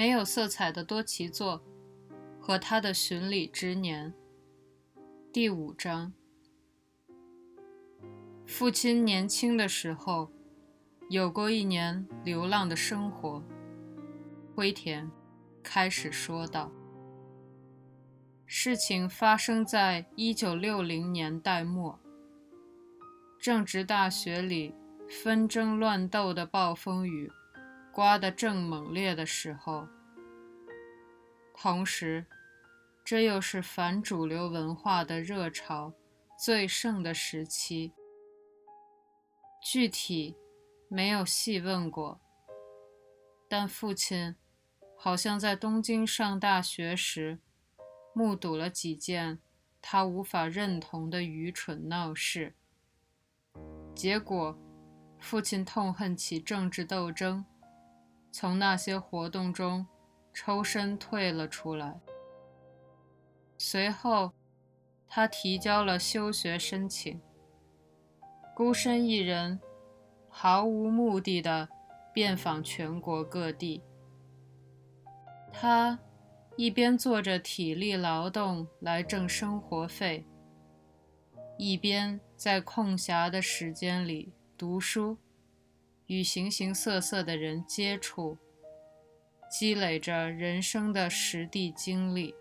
[0.00, 1.62] 没有色彩的多奇座
[2.40, 4.14] 和他的巡礼之年。
[5.30, 6.14] 第五章。
[8.46, 10.32] 父亲年轻的时候，
[11.10, 13.44] 有过一年流浪的生活。
[14.54, 15.10] 灰田
[15.62, 16.72] 开始说道
[18.48, 22.00] ：“事情发生在一九六零年代末，
[23.38, 24.74] 正值大学里
[25.10, 27.30] 纷争乱斗的暴风雨
[27.92, 29.86] 刮得正猛烈的时候，
[31.54, 32.26] 同时。”
[33.02, 35.92] 这又是反主流文化的热潮
[36.38, 37.92] 最盛的时期。
[39.60, 40.36] 具体
[40.86, 42.20] 没有细问过，
[43.48, 44.36] 但父亲
[44.96, 47.40] 好像在东京上大学时，
[48.12, 49.40] 目睹了几件
[49.82, 52.54] 他无法认同的愚蠢闹事。
[53.92, 54.56] 结果，
[55.18, 57.44] 父亲痛恨起政治斗争，
[58.30, 59.86] 从那些活动中
[60.32, 62.00] 抽身退了出来。
[63.58, 64.32] 随后，
[65.06, 67.20] 他提交了休学申请，
[68.54, 69.60] 孤身一人，
[70.28, 71.68] 毫无目的的
[72.14, 73.82] 遍访全国各地。
[75.52, 75.98] 他
[76.56, 80.24] 一边做着体力劳动来挣生活费，
[81.58, 85.18] 一边在空暇的时间里读书，
[86.10, 88.36] 与形形色色的人接触，
[89.48, 92.34] 积累着人生的实地经历。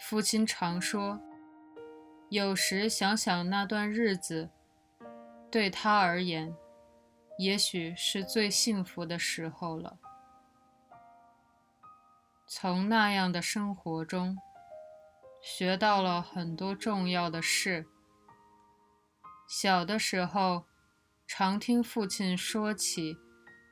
[0.00, 1.20] 父亲常说
[2.28, 4.50] ：“有时想想那段日子，
[5.48, 6.52] 对他而言，
[7.38, 9.96] 也许是最幸福的时候了。
[12.48, 14.36] 从那样的生活中，
[15.40, 17.86] 学到了很多重要的事。
[19.48, 20.64] 小的时候，
[21.28, 23.16] 常听父亲说起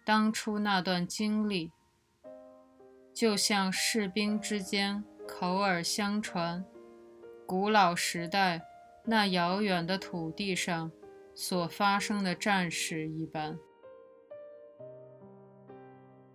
[0.04, 1.72] 当初那段经历，
[3.12, 6.64] 就像士兵之间。”口耳相传，
[7.48, 8.62] 古老时代
[9.04, 10.92] 那遥远的土地上
[11.34, 13.58] 所发生的战事一般。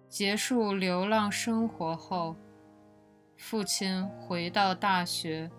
[0.10, 2.36] 结束流浪生活后，
[3.38, 5.50] 父亲回到大学，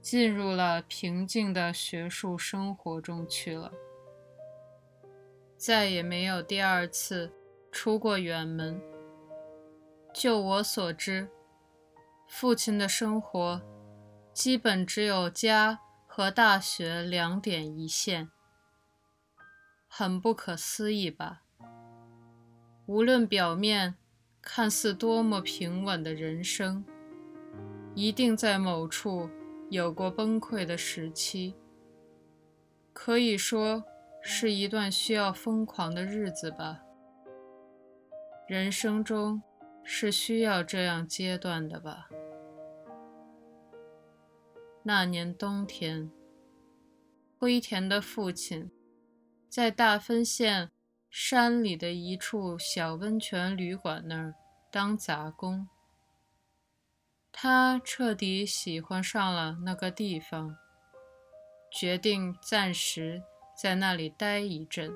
[0.00, 3.70] 进入了平静的学术生活中去了，
[5.58, 7.30] 再也没有第二次
[7.70, 8.80] 出过远门。
[10.14, 11.28] 就我所知。
[12.26, 13.60] 父亲的生活
[14.34, 18.30] 基本只有家和大学两点一线，
[19.88, 21.42] 很不可思议吧？
[22.84, 23.96] 无论表面
[24.42, 26.84] 看似多么平稳的人生，
[27.94, 29.30] 一定在某处
[29.70, 31.54] 有过崩溃的时期。
[32.92, 33.82] 可以说
[34.30, 36.82] 是一段需要疯狂的日子吧？
[38.46, 39.42] 人生中
[39.82, 42.10] 是需要这样阶段的吧？
[44.82, 46.10] 那年冬天，
[47.38, 48.70] 灰田的父亲
[49.48, 50.70] 在大分县
[51.08, 54.34] 山里的一处小温泉旅馆那儿
[54.70, 55.66] 当杂工。
[57.32, 60.54] 他彻底喜欢上了那个地方，
[61.72, 63.22] 决定暂时
[63.60, 64.94] 在那里待一阵，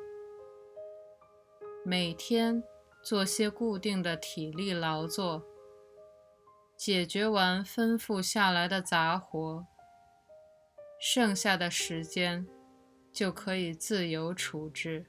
[1.85, 2.63] 每天
[3.03, 5.43] 做些固定的体力劳作，
[6.77, 9.67] 解决完吩咐下来的杂活。
[11.01, 12.47] 剩下的时间
[13.13, 15.07] 就可以自由处置。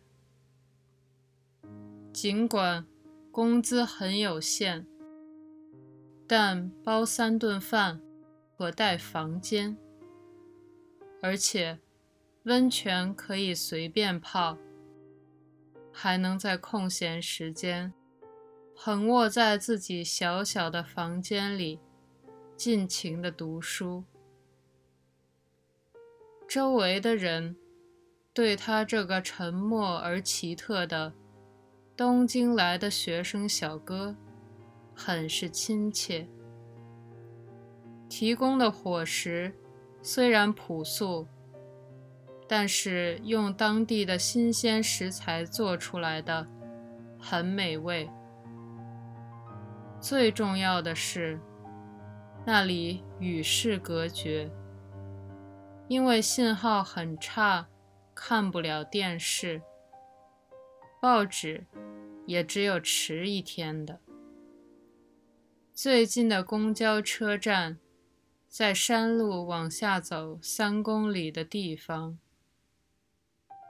[2.12, 2.88] 尽管
[3.32, 4.88] 工资很有限，
[6.28, 8.02] 但包三顿饭
[8.58, 9.78] 和带房间，
[11.22, 11.78] 而且
[12.44, 14.58] 温泉可以随便泡，
[15.94, 17.94] 还能在空闲时间
[18.76, 21.80] 横卧在自己小小的房间里，
[22.58, 24.04] 尽情的读书。
[26.46, 27.56] 周围的人
[28.34, 31.14] 对他这个沉默而奇特的
[31.96, 34.18] 东京来的学生小哥
[34.94, 36.28] 很是亲切。
[38.10, 39.56] 提供的伙食
[40.02, 41.26] 虽然朴素，
[42.56, 46.48] 但是用当地的新鲜食材做出来的
[47.20, 48.08] 很美味。
[50.00, 51.40] 最重要的是，
[52.46, 54.52] 那里与世隔绝。
[55.88, 57.70] 因为信号很差，
[58.14, 59.64] 看不了电视，
[61.02, 61.66] 报纸
[62.28, 64.00] 也只有迟一天的。
[65.74, 67.80] 最近的公交车站
[68.48, 72.20] 在山路往下走三公里的地方。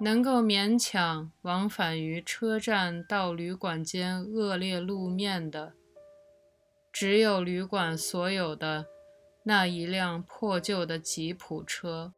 [0.04, 5.76] 能够勉强往返于车站到旅馆间恶劣路面的，
[6.92, 8.88] 只有旅馆所有的
[9.44, 12.14] 那一辆破旧的吉普车。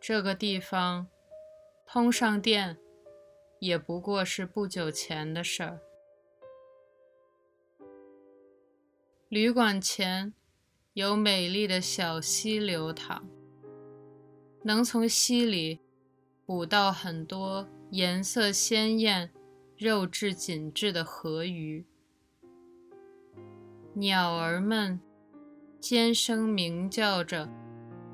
[0.00, 1.08] 这个地方
[1.86, 2.78] 通上电，
[3.58, 5.78] 也不过是不久前的事儿。
[9.28, 10.32] 旅馆前
[10.94, 13.28] 有美丽的小溪流淌，
[14.62, 15.80] 能从溪里
[16.46, 19.30] 捕到很多颜色鲜艳、
[19.78, 21.86] 肉质紧致的河鱼。
[23.94, 25.00] 鸟儿们
[25.80, 27.48] 尖声鸣叫着，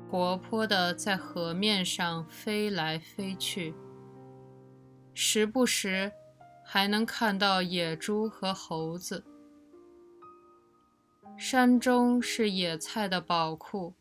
[0.09, 3.73] 活泼地在河面上飞来飞去，
[5.13, 6.11] 时不时
[6.63, 9.25] 还能看到野猪和猴子。
[11.37, 13.93] 山中是野菜的宝库，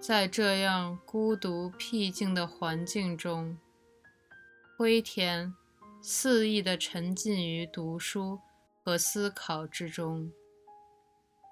[0.00, 3.58] 在这样孤独僻静的环境中，
[4.76, 5.54] 灰田
[6.00, 8.40] 肆意地沉浸于读书
[8.82, 10.32] 和思考之中。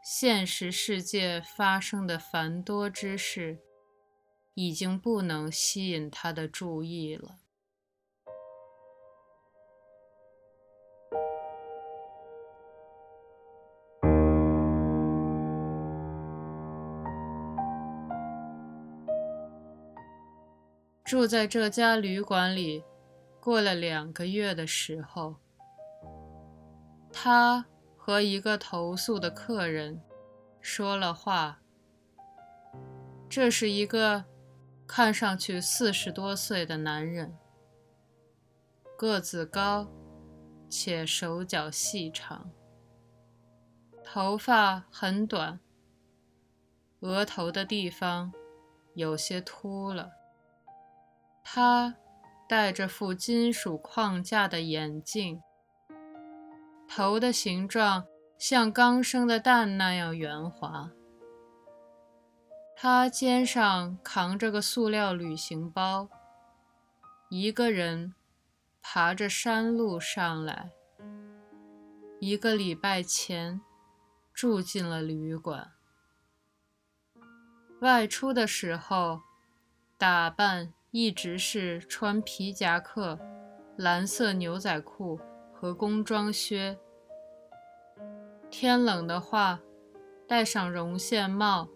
[0.03, 3.59] 现实世界发生的繁多之事，
[4.55, 7.37] 已经不能吸引他的注意了。
[21.09, 22.85] 住在这家旅馆里，
[23.41, 25.37] 过了两个月的时候，
[27.11, 27.65] 他
[27.97, 30.03] 和一个投宿的客人
[30.61, 31.63] 说了话。
[33.27, 34.27] 这是一个
[34.87, 37.35] 看上去四十多岁的男人，
[38.95, 39.89] 个子高，
[40.69, 42.51] 且手脚细长，
[44.05, 45.59] 头发很短，
[47.01, 48.31] 额头的地方
[48.93, 50.18] 有些秃了。
[51.51, 51.95] 他
[52.47, 55.41] 戴着副金属框架的眼镜，
[56.87, 58.05] 头的形状
[58.37, 60.91] 像刚生的蛋那样圆滑。
[62.77, 66.11] 他肩上扛着个塑料旅行包，
[67.31, 68.15] 一个人
[68.83, 70.71] 爬着山路上来。
[72.21, 73.59] 一个礼拜前
[74.35, 75.73] 住进了旅馆，
[77.81, 79.23] 外出的时候
[79.97, 80.75] 打扮。
[80.91, 83.19] 一直是穿皮夹克、
[83.77, 85.21] 蓝色牛仔裤
[85.53, 86.79] 和工装靴。
[88.49, 89.61] 天冷的话，
[90.27, 91.69] 戴上绒线帽，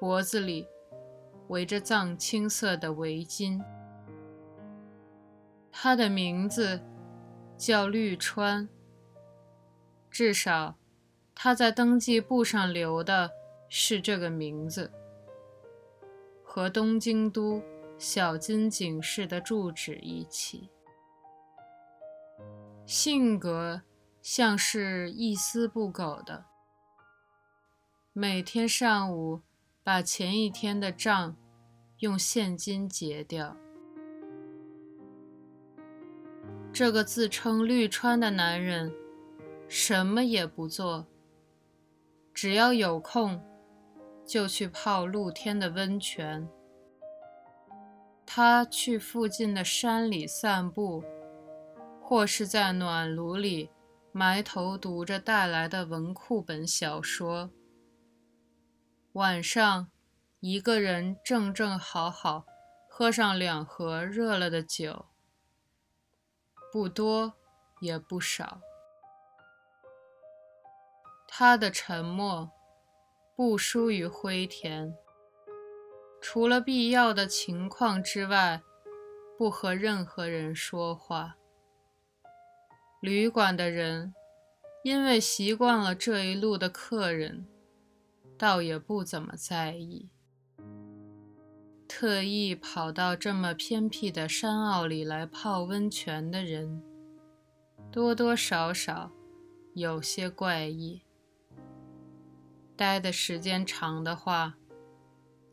[0.00, 0.66] 脖子里
[1.48, 3.62] 围着藏青色的围巾。
[5.70, 6.80] 他的名字
[7.58, 8.70] 叫绿川，
[10.10, 10.76] 至少
[11.34, 13.30] 他在登记簿上留的
[13.68, 14.90] 是这个名字，
[16.42, 17.62] 和东京都。
[17.98, 20.70] 小金井式的住址一起，
[22.86, 23.82] 性格
[24.22, 26.44] 像是一丝不苟的。
[28.12, 29.42] 每天上午
[29.82, 31.36] 把前一天的账
[31.98, 33.56] 用现金结掉。
[36.72, 38.94] 这个自称绿川的男人
[39.66, 41.08] 什么也不做，
[42.32, 43.44] 只要有空
[44.24, 46.48] 就去泡露天的温泉。
[48.30, 51.02] 他去附近的山里散步，
[52.02, 53.70] 或是在暖炉里
[54.12, 57.50] 埋头读着带来的文库本小说。
[59.12, 59.90] 晚上，
[60.40, 62.44] 一个人正正好好
[62.86, 65.06] 喝上两盒热了的酒，
[66.70, 67.32] 不多
[67.80, 68.60] 也不少。
[71.26, 72.50] 他的沉默
[73.34, 74.94] 不输于灰田。
[76.20, 78.62] 除了必要的情况之外，
[79.36, 81.36] 不和任何人说话。
[83.00, 84.12] 旅馆的人
[84.82, 87.46] 因为习惯了这一路的客人，
[88.36, 90.08] 倒也不怎么在意。
[91.86, 96.82] 特意跑到这么偏僻的山坳里来泡温泉的人，
[97.90, 99.10] 多多少少
[99.74, 101.02] 有些怪异。
[102.76, 104.56] 待的时间长的话，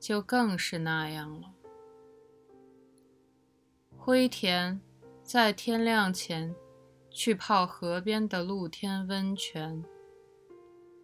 [0.06, 1.52] 就更是那样了。
[3.98, 4.80] 灰田
[5.24, 6.54] 在天亮前
[7.10, 9.84] 去泡河边的露天温泉，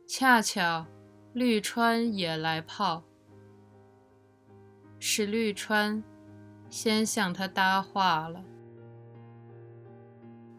[0.08, 0.86] 恰巧
[1.34, 3.03] 绿川也来泡。
[5.00, 6.03] 是绿川
[6.70, 8.46] 先向他搭话了。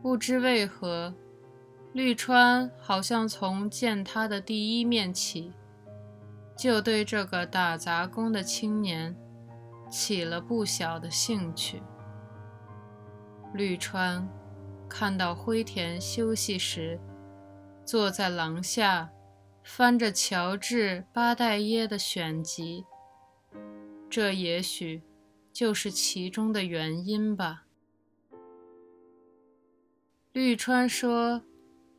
[0.03, 1.15] 不知为何，
[1.93, 5.53] 绿川好像从见他的第一面起。
[6.57, 9.17] 就对这个打杂工的青年
[9.91, 11.83] 起了不小的兴趣。
[13.55, 14.29] 绿川
[14.89, 17.01] 看到灰田休息时，
[17.85, 19.11] 坐在廊下，
[19.65, 22.85] 翻着乔治巴代耶的选集，
[24.09, 25.03] 这也许
[25.53, 27.65] 就是其中的原因吧。
[30.33, 31.43] 绿川说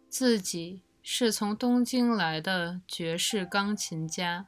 [0.10, 4.48] 自己是从东京来的爵士钢琴家，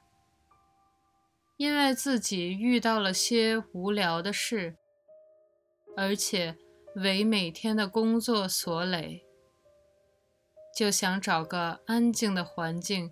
[1.58, 4.76] 因为自己遇到了些无聊的事，
[5.96, 6.58] 而且。
[6.96, 9.26] 为每天的工作所累，
[10.74, 13.12] 就想找个安静的环境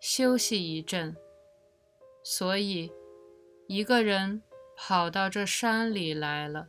[0.00, 1.16] 休息一阵，
[2.24, 2.92] 所以
[3.68, 4.42] 一个人
[4.76, 6.66] 跑到这山里来了。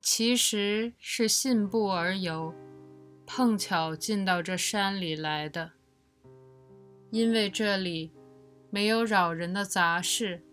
[0.00, 2.52] 其实是信步而游，
[3.26, 5.72] 碰巧进到这山里来的，
[7.10, 8.12] 因为这里
[8.70, 10.44] 没有扰人的杂事，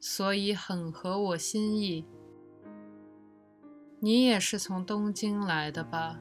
[0.00, 2.06] 所以很合我心意。
[4.00, 6.18] 你也是从东京来的吧？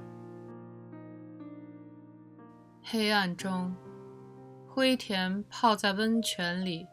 [2.81, 3.75] 黑暗中，
[4.67, 6.87] 灰田泡在温泉里，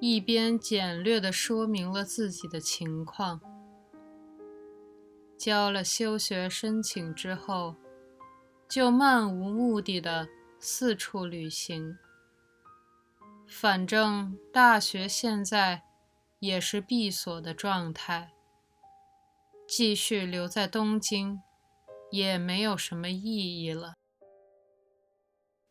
[0.00, 3.40] 一边简略地说明了自己的情况。
[5.40, 7.74] 交了休学申请之后，
[8.68, 10.28] 就漫无目的的
[10.58, 11.96] 四处旅行。
[13.48, 15.84] 反正大学现在
[16.40, 18.32] 也是闭锁的状态。
[19.66, 21.40] 继续留在东京，
[22.10, 23.94] 也没有什么意义了。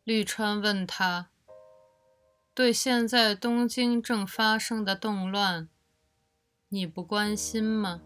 [0.02, 1.30] 绿川问他
[2.52, 5.68] ：“对现在东京正发生的动乱，
[6.70, 8.02] 你不关心吗？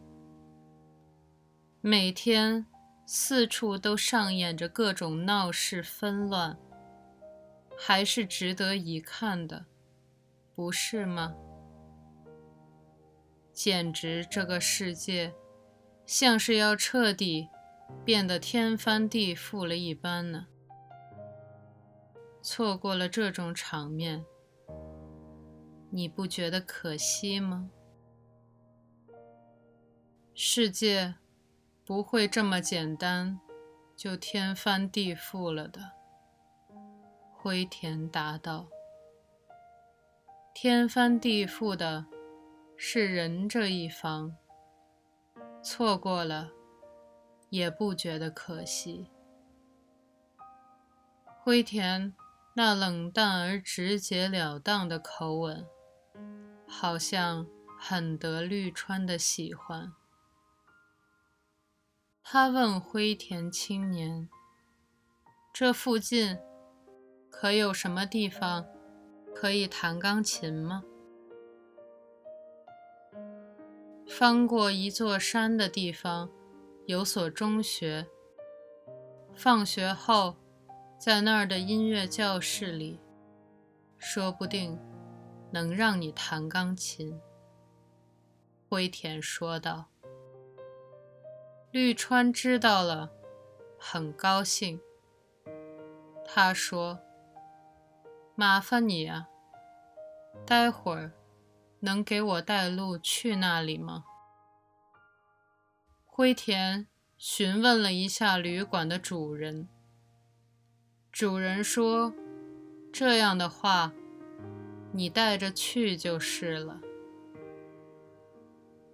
[1.87, 2.64] 每天
[3.05, 6.59] 四处都上演着各种闹事纷乱，
[7.76, 9.67] 还是值得一看的，
[10.55, 11.35] 不是吗？
[13.53, 15.35] 简直这个世界……”
[16.07, 17.50] 像是要彻底
[18.03, 20.47] 变得天翻地覆了一般呢。
[22.41, 24.25] 错过了这种场面，
[25.91, 27.69] 你不觉得可惜吗？
[30.35, 31.17] 世界
[31.87, 33.38] 不会这么简单
[33.95, 35.93] 就天翻地覆了的。
[37.33, 38.69] 灰田答道
[40.55, 42.07] ：“天翻地覆的
[42.75, 44.35] 是人这一方。”
[45.62, 46.50] 错过了，
[47.50, 49.11] 也不觉得可惜。
[51.43, 52.14] 灰田
[52.55, 55.67] 那冷淡而直截了当的口吻，
[56.67, 57.47] 好像
[57.79, 59.93] 很得绿川的喜欢。
[62.26, 64.31] 他问灰田青年
[65.52, 66.38] ：“这附近
[67.31, 68.66] 可有什么地方
[69.35, 70.83] 可以弹钢琴吗？”
[74.09, 76.31] 翻过一座山的地方，
[76.87, 78.07] 有所中学。
[79.35, 80.37] 放学后，
[80.99, 82.99] 在那儿的音乐教室里，
[83.99, 84.81] 说不定
[85.52, 87.21] 能让你弹钢琴。”
[88.71, 89.94] 灰田说道。
[91.75, 93.11] 绿川知道了，
[93.81, 94.81] 很高兴。
[96.25, 97.00] 他说
[98.37, 99.26] ：“麻烦你啊，
[100.47, 101.11] 待会儿。”
[101.83, 104.04] 能给我带路去那里吗？
[106.04, 106.87] 灰田
[107.19, 109.69] 询问了一下旅馆的主人。
[111.11, 112.14] 主人说
[112.95, 113.93] ：“这样的话，
[114.93, 116.81] 你带着去就是了。”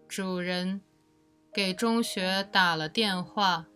[0.08, 0.80] 主人
[1.52, 3.66] 给中学打了电话，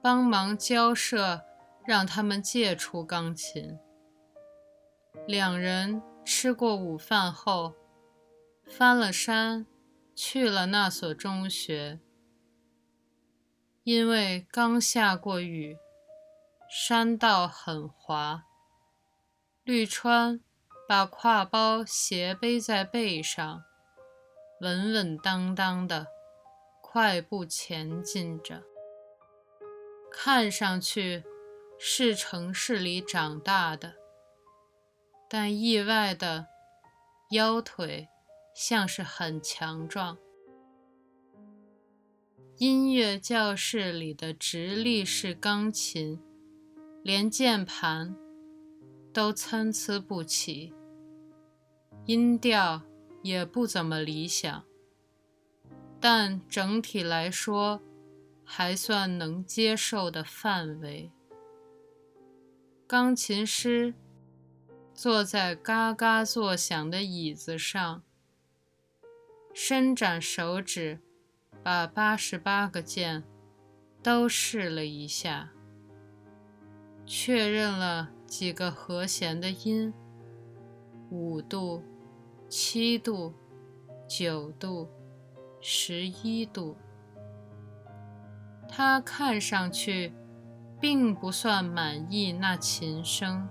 [0.00, 1.42] 帮忙交涉，
[1.84, 3.78] 让他们借出钢琴。
[5.26, 7.74] 两人吃过午饭后。
[8.64, 9.66] 翻了山，
[10.14, 11.98] 去了那所中学。
[13.82, 15.76] 因为刚下过雨，
[16.70, 18.44] 山道很滑。
[19.64, 20.40] 绿川
[20.88, 23.64] 把挎包斜背在背上，
[24.60, 26.06] 稳稳当当的
[26.92, 28.62] 快步前进着。
[30.10, 31.24] 看上去
[31.78, 33.94] 是城市里长大的，
[35.26, 36.48] 但意外的
[37.30, 38.08] 腰腿。
[38.54, 40.18] 像是很强壮。
[42.58, 46.22] 音乐教室里的直立式钢琴，
[47.02, 48.14] 连键盘
[49.10, 50.74] 都参差不齐，
[52.04, 52.82] 音调
[53.22, 54.62] 也不怎么理想，
[56.02, 57.80] 但整体来说
[58.44, 61.12] 还算能接受的范围。
[62.88, 63.94] 钢琴师
[64.92, 68.02] 坐在嘎嘎作响的椅子上，
[69.54, 70.98] 伸展手指，
[71.62, 73.22] 把八十八个键
[74.02, 75.50] 都试了一下，
[77.06, 79.94] 确认了几个和弦的音：
[81.10, 81.80] 五度、
[82.48, 83.32] 七度、
[84.08, 84.88] 九度、
[85.62, 86.76] 十一度。
[88.68, 90.12] 他看上去
[90.80, 93.48] 并不算满意那琴声。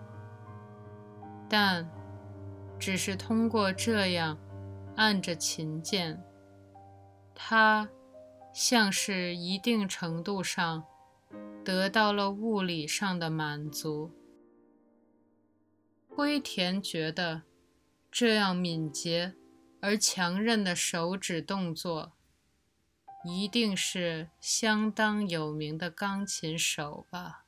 [1.50, 1.90] 但
[2.80, 4.38] 只是通过这样
[4.96, 6.24] 按着琴键，
[7.36, 7.90] 他
[8.54, 10.84] 像是一定程度上
[11.64, 14.12] 得到了物理上的满足。
[16.10, 17.44] 灰田觉得
[18.10, 19.36] 这样敏捷
[19.82, 22.14] 而强韧的手指动作，
[23.26, 27.41] 一定是相当有名的钢琴手吧。